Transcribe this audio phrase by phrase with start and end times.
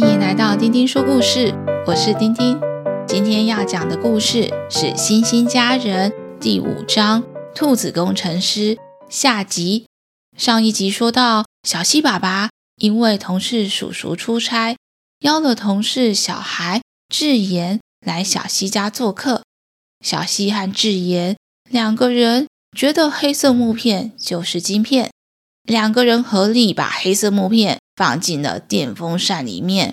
[0.00, 1.52] 欢迎来到丁丁说故事，
[1.84, 2.56] 我是丁丁。
[3.04, 7.20] 今天要讲的故事是《星星家人》第五章
[7.52, 8.76] 《兔子工程师》
[9.08, 9.86] 下集。
[10.36, 14.76] 上一集说到，小西爸爸因为同事叔叔出差，
[15.22, 19.42] 邀了同事小孩智妍来小西家做客。
[20.04, 21.36] 小西和智妍
[21.68, 22.46] 两个人
[22.76, 25.10] 觉得黑色木片就是晶片，
[25.64, 29.92] 两个人合力把黑色木片放进了电风扇里面。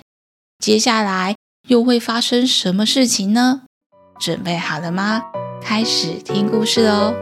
[0.60, 1.36] 接下来
[1.68, 3.64] 又会发生什么事情呢？
[4.20, 5.24] 准备好了吗？
[5.60, 7.16] 开始听故事喽！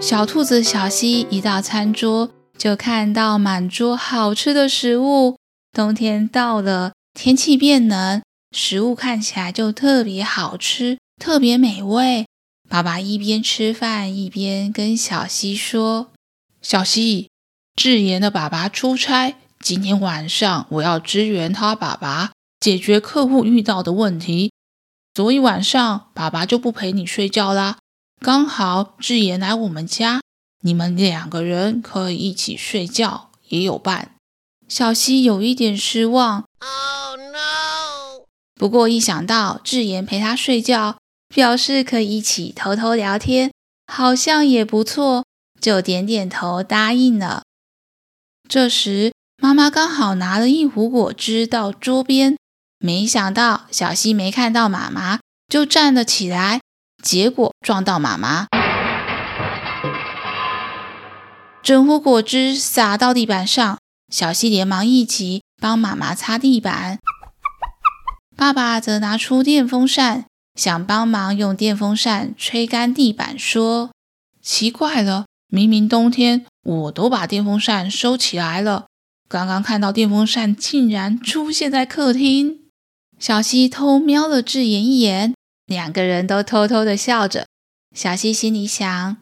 [0.00, 5.36] 小兔子小希一到餐桌，就看到满桌好吃的食物。
[5.72, 12.28] 冬天到了，天气变冷，食物看起来就特别好吃，特别美味。
[12.70, 16.12] 爸爸一边吃饭一边跟小希说
[16.62, 17.28] ：“小希，
[17.74, 24.52] 智妍的爸爸出差，今天晚上我要支援他爸爸解决客户遇到的问题，
[25.12, 27.78] 昨一晚上爸爸就不陪你睡觉啦。
[28.20, 30.20] 刚好智妍来我们家，
[30.60, 34.14] 你们两个人可以一起睡觉，也有伴。”
[34.68, 36.44] 小希有一点失望。
[36.60, 38.26] Oh no！
[38.54, 40.98] 不过一想到智妍陪他睡觉，
[41.32, 43.52] 表示可以一起偷偷聊天，
[43.86, 45.24] 好像也不错，
[45.60, 47.44] 就点点头答应了。
[48.48, 52.36] 这时，妈妈刚好拿了一壶果汁到桌边，
[52.78, 56.60] 没想到小西没看到妈妈，就站了起来，
[57.00, 58.48] 结果撞到妈妈，
[61.62, 63.78] 整壶果汁洒到地板上。
[64.12, 66.98] 小西连忙一起帮妈妈擦地板，
[68.36, 73.90] 爸爸则拿出电风扇，想帮忙用电风扇吹干地板，说
[74.42, 78.86] ：“奇怪了，明明冬天我都把电风扇收起来了，
[79.28, 82.60] 刚刚看到电风扇竟然出现在客厅。”
[83.18, 85.34] 小西偷瞄了智妍一眼，
[85.66, 87.46] 两个人都偷偷的笑着。
[87.94, 89.16] 小西心里想：“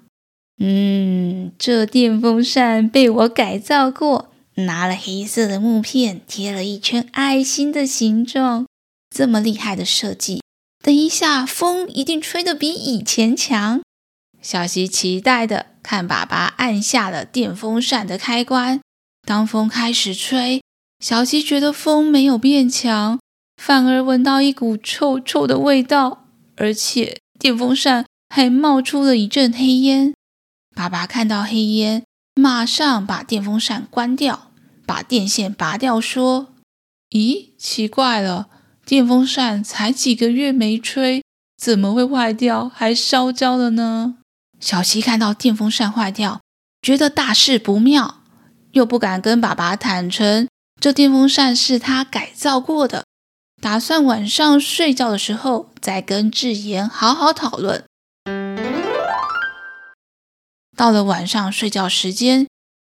[0.58, 4.30] 嗯，这电风扇被我改造过。”
[4.66, 8.66] 拿了黑色的木片，贴了一圈爱心的形状，
[9.08, 10.42] 这么厉害的设计，
[10.82, 13.80] 等一下风一定吹得比以前强。
[14.40, 18.80] 小希期待地看爸爸按下了电风扇的开关。
[19.26, 20.62] 当风开始吹，
[21.00, 23.18] 小希觉得风没有变强，
[23.56, 30.14] 反而闻到一股臭臭的味道，而且电风扇还冒出了一阵黑烟。
[30.74, 32.04] 爸爸看到黑烟，
[32.36, 34.44] 马上把电风扇关掉。
[34.86, 36.54] 把电线拔掉，说
[37.12, 38.48] ：“咦，奇怪了，
[38.88, 41.22] 电风扇才几个月没吹，
[41.58, 44.16] 怎么会坏掉，还烧焦了呢？”
[44.58, 46.40] 小希看到电风扇坏掉，
[46.80, 48.22] 觉得大事不妙，
[48.70, 50.48] 又不敢跟爸爸坦诚
[50.80, 53.04] 这电风扇是他改造过的，
[53.60, 57.84] 打算晚上睡觉的时候再跟智妍好好讨论。
[60.74, 62.46] 到了晚上睡觉时间。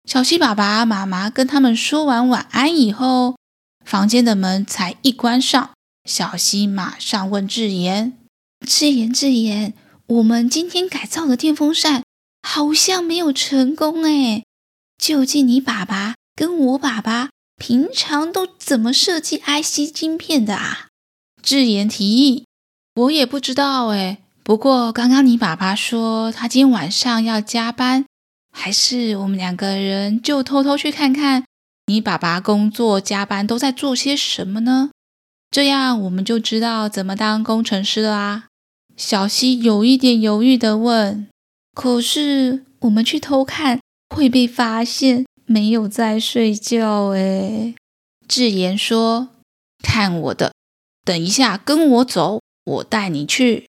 [0.07, 3.35] 小希爸爸妈妈跟他们说完晚安以后，
[3.85, 5.71] 房间的门才一关上，
[6.09, 8.17] 小希马上问智妍
[8.65, 9.75] ：“智妍，智妍，
[10.07, 12.03] 我们今天改造的电风扇
[12.41, 14.43] 好像没有成功诶，
[14.97, 20.87] 究竟你爸爸跟我爸爸平常都怎么设计 IC 晶片的啊？”
[21.43, 22.45] 智妍提议
[23.01, 28.03] ：“我也不知道诶，不过刚刚你爸爸说他今天晚上要加班。”
[28.51, 31.45] 还是我们两个人就偷偷去看看
[31.85, 34.89] 你爸爸工作加班都在做些什么呢？
[35.51, 38.45] 这样我们就知道怎么当工程师了啊！
[38.95, 41.27] 小西有一点犹豫地问
[41.73, 43.79] ：“可是我们去偷看
[44.15, 47.73] 会被发现没有在睡觉？”哎，
[48.27, 49.29] 智妍说
[49.83, 50.53] ：“看我的，
[51.03, 53.65] 等一下跟我走，我带你去。”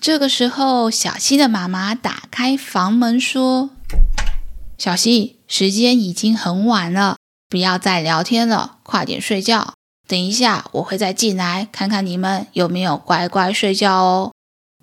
[0.00, 3.70] 这个时候，小西的妈妈打开房门说。
[4.78, 7.16] 小西，时间已经很晚了，
[7.48, 9.73] 不要再聊天了，快点睡觉。
[10.06, 14.32] 等一下，我会再进来看看你们有没有乖乖睡觉哦。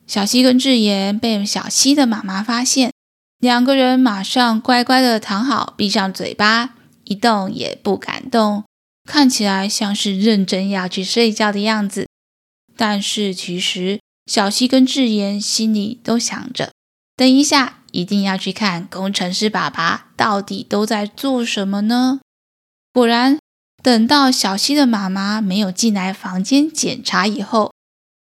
[0.08, 2.92] 小西跟智妍被小西的妈妈发现，
[3.40, 8.64] 两个人马上乖乖的躺好，闭上嘴巴，一动也不敢动，
[9.10, 12.08] 看起来像是认真要去睡觉的样子。
[12.76, 16.72] 但是其实，小西跟智妍心里都想着，
[17.16, 17.78] 等一下。
[17.92, 22.22] 一定要去看工程师爸爸到底都在做什么呢？
[22.94, 23.38] 果然，
[23.84, 27.74] 等到小希的妈妈没有进来房间检查以后，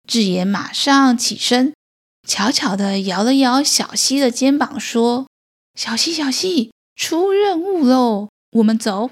[0.07, 1.73] 智妍马上起身，
[2.27, 5.27] 悄悄地摇了摇小希的肩膀，说
[5.77, 8.29] ：“小希，小希，出任务喽！
[8.53, 9.11] 我们走。”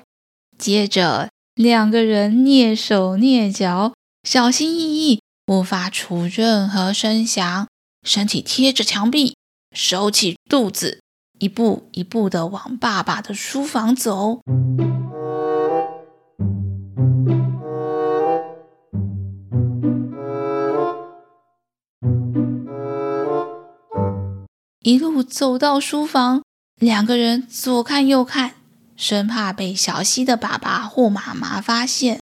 [0.57, 7.67] 接着，两个人蹑手蹑脚，小心翼翼，不发出任何声响，
[8.03, 9.35] 身体贴着墙壁，
[9.75, 11.01] 收起肚子，
[11.37, 14.41] 一步一步地往爸爸的书房走。
[24.83, 26.41] 一路走到书房，
[26.79, 28.55] 两个人左看右看，
[28.97, 32.19] 生怕被小希的爸爸或妈妈发现。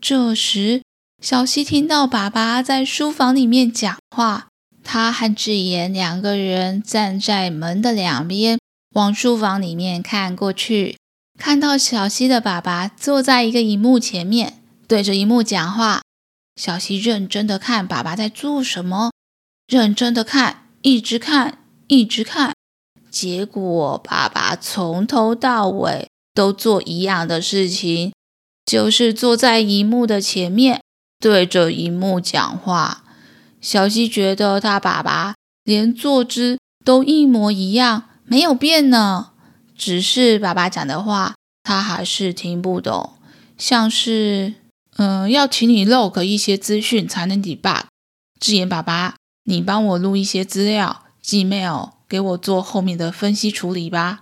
[0.00, 0.82] 这时，
[1.22, 4.48] 小希听到爸爸在书房里面讲话，
[4.82, 8.58] 他和智妍两个人站在门的两边，
[8.94, 10.96] 往书房里面看过去，
[11.38, 16.00] 看到小希的爸爸坐在一个荧幕前面，对着荧幕讲话。
[16.56, 19.12] 小希认真的看爸爸在做什么，
[19.66, 21.58] 认真的看，一直看。
[21.90, 22.54] 一直看，
[23.10, 28.12] 结果爸爸从头到尾都做一样的事情，
[28.66, 30.82] 就是坐在荧幕的前面，
[31.18, 33.04] 对着荧幕讲话。
[33.62, 35.34] 小西觉得他爸爸
[35.64, 39.30] 连坐姿都一模一样，没有变呢。
[39.74, 43.14] 只是爸爸讲的话，他还是听不懂，
[43.56, 44.52] 像是
[44.98, 47.84] 嗯，要请你 log 一些资讯才能 debug。
[48.38, 49.16] 智妍爸爸，
[49.48, 51.04] 你帮我录一些资料。
[51.24, 54.20] Gmail 给我做后面的分析处理吧。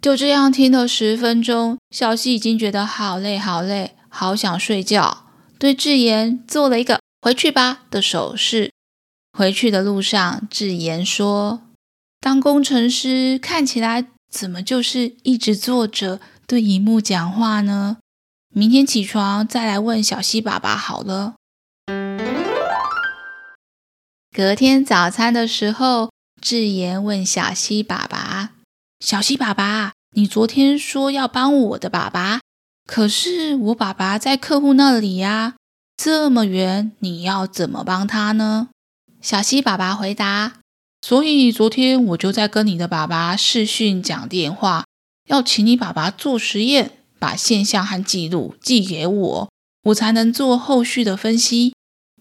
[0.00, 5.24] 就这样听了十分钟，小希已经觉得好累好累，好想睡觉。
[5.58, 8.70] 对智妍做了一个“回去吧”的手势。
[9.36, 11.62] 回去的路上，智妍说
[12.20, 17.96] ：“当工程师看起来怎么就是一直坐着对荧幕讲话呢？
[18.54, 21.34] 明天起床再来问小希爸爸好了。”
[24.36, 26.10] 隔天早餐的时候。
[26.42, 28.50] 智妍问小溪爸爸
[29.00, 32.40] ：“小溪爸爸，你昨天说要帮我的爸爸，
[32.86, 35.54] 可是我爸爸在客户那里呀，
[35.96, 38.68] 这么远，你要怎么帮他呢？”
[39.22, 40.58] 小溪爸爸回答
[41.00, 44.84] ：“所以昨天我就在跟你的爸爸视讯讲电话，
[45.28, 49.48] 要请你爸爸做实验，把现象和记录寄给我，
[49.84, 51.72] 我才能做后续的分析。”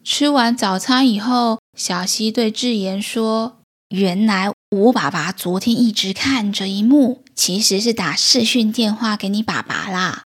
[0.05, 3.59] 吃完早餐以后，小希对智妍说。
[3.89, 10.23] 原来我爸爸昨天一直看着一幕，其实是打视讯电话给你爸爸啦，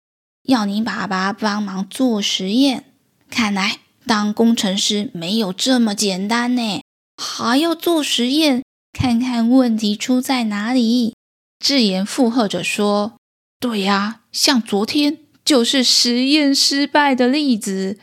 [0.45, 2.85] 要你爸爸帮忙做实验。
[3.29, 6.81] 看来当工程师没有这么简单呢，
[7.17, 8.63] 还要做实验，
[8.99, 11.15] 看看问题出在哪里。
[11.59, 13.15] 智妍附和着说
[13.61, 17.99] ：“对呀，像昨天就是实验失败的例子，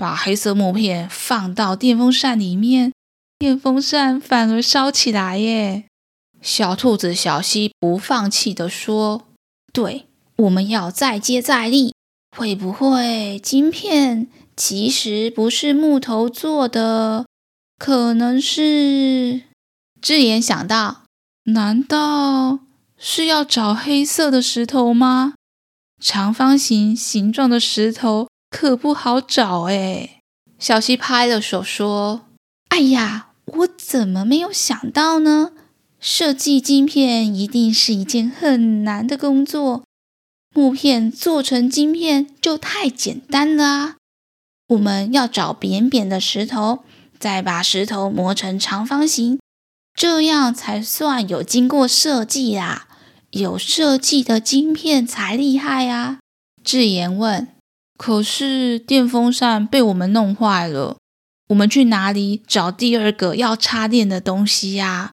[0.00, 2.92] 把黑色木片放到电风扇里面。”
[3.38, 5.84] 电风扇反而烧起来耶！
[6.40, 9.26] 小兔子小希不放弃地说
[9.72, 10.06] ：“对，
[10.36, 11.94] 我们要再接再厉。
[12.36, 17.26] 会不会晶片其实不是木头做的？
[17.78, 19.42] 可能是……”
[20.00, 21.04] 智妍想到
[21.52, 22.60] ：“难道
[22.98, 25.34] 是要找黑色的石头吗？
[25.98, 30.22] 长方形形状的石头可不好找哎！”
[30.58, 32.26] 小希拍了手说
[32.68, 35.50] ：“哎呀！”我怎么没有想到呢？
[35.98, 39.82] 设计晶片一定是一件很难的工作，
[40.54, 43.96] 木片做成晶片就太简单了啊！
[44.68, 46.84] 我们要找扁扁的石头，
[47.18, 49.40] 再把石头磨成长方形，
[49.94, 52.86] 这样才算有经过设计啦。
[53.30, 56.20] 有设计的晶片才厉害啊！
[56.62, 57.48] 智妍问
[58.00, 60.96] ：“可是电风扇被我们弄坏了。”
[61.48, 65.10] 我们去哪里找第二个要插电的东西呀？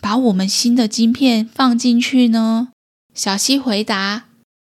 [0.00, 2.68] 把我们新的晶片放进去呢？
[3.12, 4.24] 小西回答：“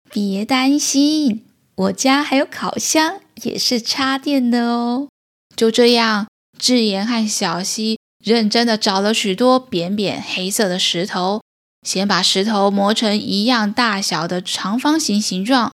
[0.09, 1.43] 别担心，
[1.75, 5.09] 我家还有烤箱，也是插电的哦。”
[5.57, 6.27] 就这样，
[6.57, 11.41] 智妍和小西认真的找了许多扁扁黑色的石头，
[11.85, 15.73] 先把石头磨成一样大小的长方形形状，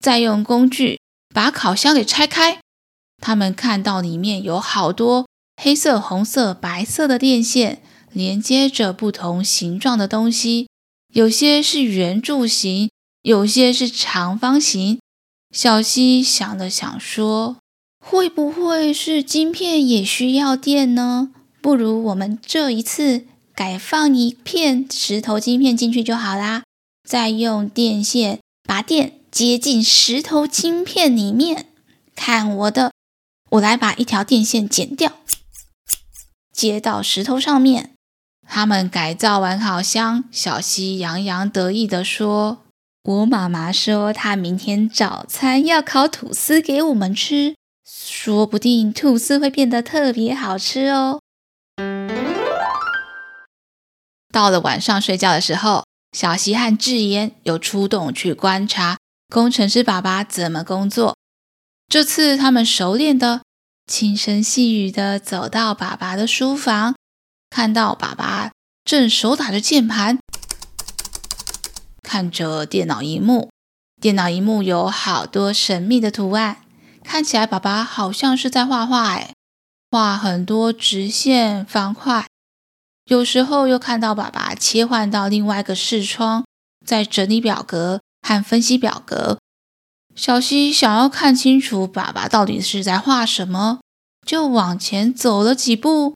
[0.00, 0.98] 再用工具
[1.36, 2.60] 把烤箱给拆开。
[3.20, 5.26] 他们看到里面有好多
[5.62, 10.66] 黑色、红色、白色的电线，连接着不同形状的东西，
[11.12, 12.88] 有些是圆柱形，
[13.20, 14.98] 有些是长方形。
[15.54, 17.58] 小希想了想说
[18.02, 21.32] ：“会不会是晶片也需要电呢？
[21.60, 26.62] 不如我们这一次改放一片石头晶片进去就好啦，
[27.06, 31.66] 再用电线把电接近石头晶片里面。
[32.14, 32.92] 看我的！”
[33.52, 35.12] 我来把一条电线剪掉，
[36.50, 37.92] 接到石头上面，
[38.48, 42.64] 他们改造完烤箱，小希洋洋得意地说
[43.04, 51.20] ：“我妈妈说，她明天早餐要烤吐司给我们吃，说不定吐司会变得特别好吃哦。”
[54.32, 55.84] 到了晚上睡觉的时候，
[56.16, 58.96] 小希和智妍又出动去观察
[59.28, 61.16] 工程师爸爸怎么工作。
[61.88, 63.42] 这次他们熟练的、
[63.86, 66.94] 轻声细语的走到爸爸的书房。
[67.48, 68.50] 看到爸爸
[68.84, 70.18] 正手打着键盘，
[72.02, 73.50] 看着电脑荧幕，
[74.00, 76.64] 电脑荧幕有好多神秘的图案，
[77.04, 79.32] 看起来爸爸好像是在画画，哎，
[79.90, 82.26] 画很多直线、方块。
[83.04, 86.44] 有时候又看到爸爸切换到另外一个视窗，
[86.84, 89.38] 在整理表格和分析表格。
[90.16, 93.78] 小西想要看清楚爸爸到底是在画什么，
[94.26, 96.14] 就往前走了几步。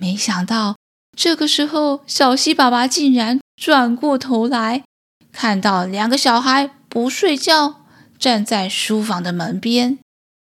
[0.00, 0.76] 没想到，
[1.16, 4.84] 这个时候，小西爸爸竟然转过头来，
[5.32, 7.80] 看到两个小孩不睡觉，
[8.16, 9.98] 站在书房的门边。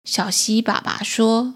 [0.04, 1.56] 小西爸爸说：“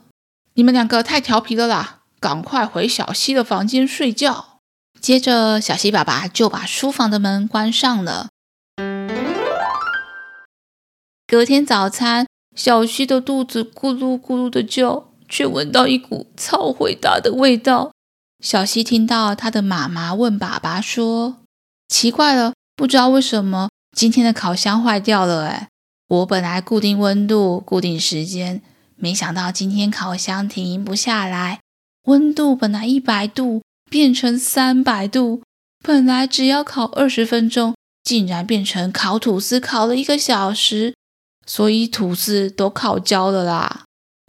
[0.56, 4.58] 你们两个太调皮了啦，赶快回小西的房间睡觉。”
[5.00, 8.29] 接着，小西爸爸就把书房的门关上了。
[11.30, 15.10] 隔天早餐，小希的肚子咕噜咕噜的叫。
[15.32, 17.92] 却闻到一股超毁大的味道。
[18.44, 21.38] 小希听到他的妈妈问爸爸说
[21.88, 25.46] ：“奇怪了，不知道为什么今天的烤箱坏掉了？
[25.46, 25.68] 哎，
[26.08, 28.64] 我本来固定温度、固定时间，
[28.96, 31.60] 没想到今天烤箱停不下来。
[32.06, 35.44] 温度本来一百度变成三百度，
[35.84, 40.96] 本来只要烤二十分钟，竟然变成烤吐司烤了一个小时，
[41.50, 43.86] 所以吐司都烤焦了啦。”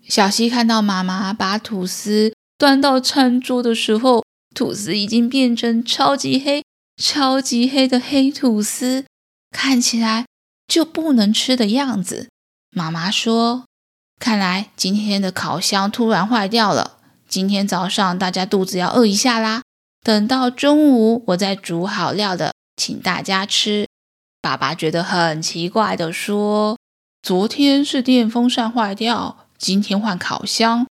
[0.08, 4.24] 小希看到妈妈把吐司端到餐桌的时候，
[4.54, 6.64] 吐司已经变成超级黑、
[7.00, 9.04] 超级黑的黑吐司，
[9.50, 10.26] 看起来
[10.66, 12.28] 就不能吃的样子。
[12.74, 13.64] 妈妈说
[14.18, 16.98] ：“看来今天的烤箱突然坏掉了，
[17.28, 19.62] 今天早上大家肚子要饿一下啦。
[20.02, 23.86] 等到中午我再煮好料的，请大家吃。”
[24.42, 26.76] 爸爸觉得很奇怪的说
[27.22, 30.86] ：“昨天是电风扇坏掉。”今天换烤箱，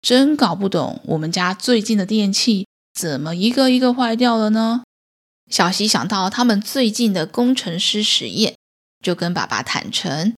[0.00, 4.82] 真搞不懂我们家最近的电器怎么一个一个坏掉了呢？
[5.50, 8.54] 小希想到他们最近的工程师实验，
[9.02, 10.32] 就跟爸爸坦诚：“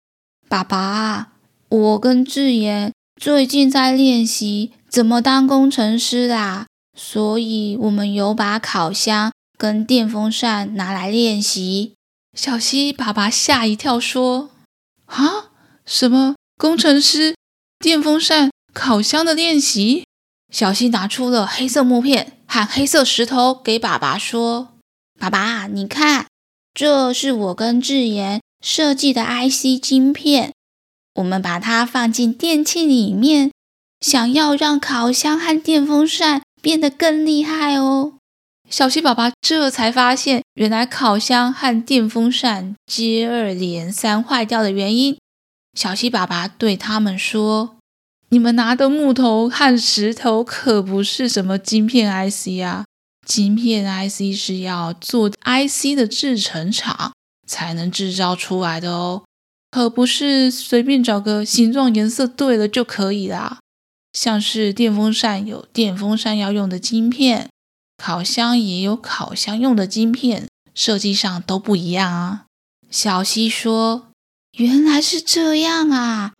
[0.49, 1.33] 爸爸，
[1.69, 6.65] 我跟智妍最近在练习怎么当工程师啦，
[6.97, 11.93] 所以我们有把烤箱跟电风扇拿来练习。”
[12.33, 14.49] 小希爸爸吓一跳，说
[15.05, 15.51] ：“啊，
[15.85, 16.35] 什么？
[16.57, 17.35] 工程师？”
[17.79, 20.05] 电风扇、烤箱的练习，
[20.51, 24.75] 小希拿出了黑色木片和黑色石头给爸爸说
[25.19, 26.27] ：“爸爸，你看，
[26.73, 30.53] 这是我跟智妍设计的 IC 晶片，
[31.15, 33.51] 我们把它放进电器里面，
[33.99, 38.13] 想要让烤箱和电风扇变得更厉害哦。”
[38.69, 45.17] 小希爸爸这才发现，原来烤箱和电风扇接二连三坏掉的原因。
[45.77, 47.77] 小希爸爸对他们说
[48.29, 52.85] ：“你们拿的木头和石头可不是什么晶片 IC 啊！
[53.25, 57.13] 晶片 IC 是要做 IC 的制程厂
[57.47, 59.23] 才能制造出来的哦，
[59.71, 63.59] 可不是随便找个形状颜色对了就可以啦。
[64.13, 67.49] 像是电风扇有电风扇要用的晶片，
[67.97, 72.45] 烤箱也有烤箱用的晶片，设计上都不一样啊。”
[72.91, 74.07] 小西说。
[74.57, 76.31] 原来是这样啊！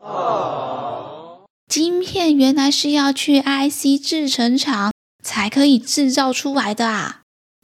[1.67, 7.23] 晶片原来是要去 IC 制成厂才可以制造出来的啊！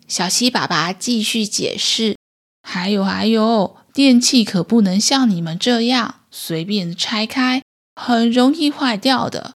[0.09, 2.17] 小西爸爸继续解释：
[2.63, 7.63] 还有还有，电器可不能像你们这样随便拆开，
[7.95, 9.53] 很容易坏掉的。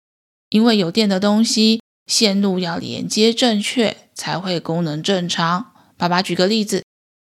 [0.50, 5.72] 因为有电的东西，线路要连接正确，才会功能正常。
[5.96, 6.84] 爸爸举个例子，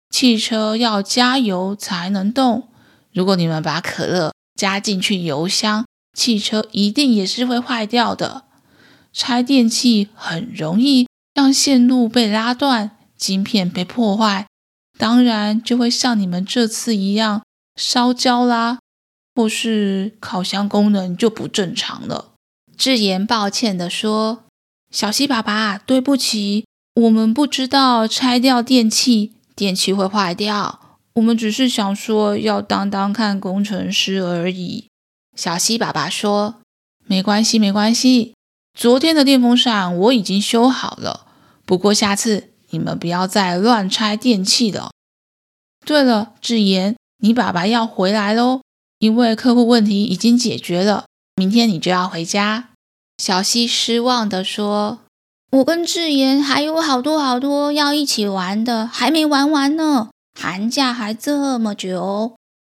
[0.09, 2.69] 汽车要加油才能动。
[3.11, 5.85] 如果你们把可乐加进去油箱，
[6.17, 8.43] 汽车一定也是会坏掉的。
[9.11, 14.45] 拆电器很容易让线路被拉断，晶片被破坏，
[14.97, 17.41] 当然就会像你们这次一样
[17.75, 18.79] 烧焦啦，
[19.33, 22.33] 或是烤箱功能就不正常了。
[22.77, 24.43] 智妍抱歉地说
[24.91, 26.65] ：“小希爸爸，对不起，
[26.95, 30.79] 我们不知道拆掉电器，电器会坏掉。”
[31.15, 34.87] 我们只是想说要当当看工程师而已。
[35.35, 36.55] 小希爸爸说
[37.05, 38.33] ：“没关系，没关系。
[38.77, 41.27] 昨天的电风扇我已经修好了，
[41.65, 44.91] 不过下次你们不要再乱拆电器了。
[45.85, 48.61] 对了，智妍，你爸爸要回来喽，
[48.99, 51.05] 因为客户问题已经解决了，
[51.35, 52.68] 明天你就要回家。
[53.19, 54.99] 小希失望地说
[55.51, 60.09] ：“我跟智妍还有好多好多要一起玩的，还没玩完呢，
[60.39, 62.35] 寒假还这么久。”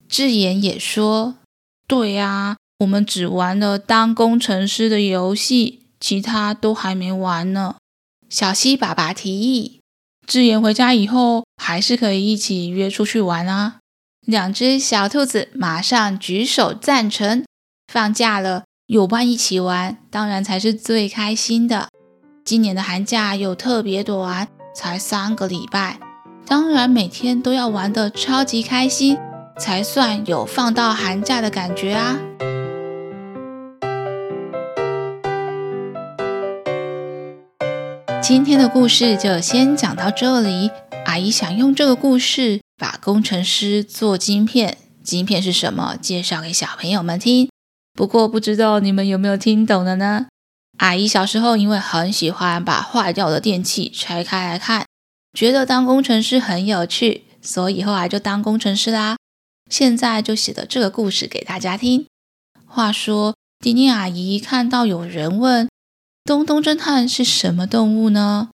[0.09, 1.35] 智妍也说
[1.87, 7.75] ：“对呀，我们只玩了当工程师的游戏。”其他都还没玩呢。
[8.29, 9.79] 小希爸爸提议，
[10.27, 13.79] 智妍回家以后还是可以一起约出去玩啊。
[14.27, 17.45] 两只小兔子马上举手赞成。
[17.87, 21.87] 放假了，有伴一起玩，当然才是最开心的。
[22.45, 25.99] 今年的寒假又特别短，才三个礼拜，
[26.45, 29.17] 当然每天都要玩的超级开心，
[29.57, 32.19] 才算有放到寒假的感觉啊。
[38.21, 40.69] 今天的故事就先讲到这里。
[41.07, 47.52] 阿姨想用这个故事把工程师做晶片，晶片是什么，介绍给小朋友们听。
[47.93, 50.27] 不过不知道你们有没有听懂的呢？
[50.79, 54.85] 阿姨小时候因为很喜欢把坏掉的电器拆开来看，
[55.33, 59.17] 觉得当工程师很有趣，所以后来就当工程师啦。
[59.69, 62.05] 现在就写的这个故事给大家听。
[62.65, 65.69] 话说，丁丁阿姨看到有人问。
[66.25, 68.49] 东东侦探是什么动物呢？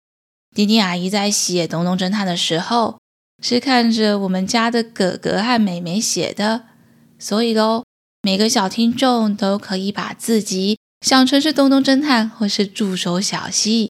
[0.55, 2.97] 丁丁阿姨在写东东侦探的时候，
[3.43, 6.63] 是看着我们家的哥哥和妹妹写的，
[7.19, 7.83] 所以喽，
[8.21, 13.91] 每个小听众都可以把自己想成是东东侦探或是助手小希，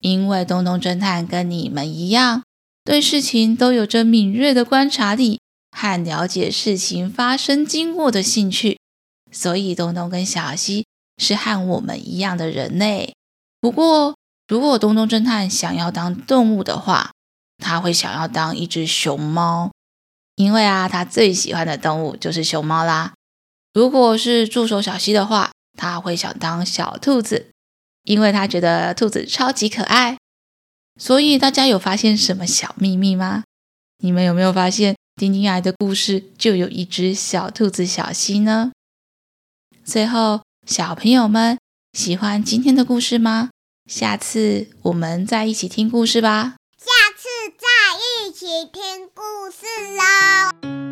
[0.00, 2.42] 因为东东侦探跟你们一样，
[2.84, 5.40] 对事情都有着敏锐的观察力
[5.70, 8.78] 和了解事情发生经过的兴趣，
[9.30, 10.86] 所以东东跟小希
[11.18, 13.12] 是和我们一样的人类。
[13.60, 14.16] 不过，
[14.48, 17.10] 如果东东侦探想要当动物的话，
[17.58, 19.70] 他会想要当一只熊猫，
[20.36, 23.12] 因为啊，他最喜欢的动物就是熊猫啦。
[23.76, 27.50] 如果是助手小希的话，他会想当小兔子，
[28.04, 30.16] 因为他觉得兔子超级可爱。
[30.98, 33.44] 所以大家有发现什么小秘密吗？
[34.02, 38.72] 你们有没有发现丁丁爱的故事就有一只小兔子小希呢？
[39.84, 41.58] 最后，小朋友们
[41.92, 43.50] 喜欢今天的故事吗？
[43.84, 46.54] 下次我们再一起听故事吧。
[46.78, 49.66] 下次再一起听故事
[49.98, 50.85] 喽。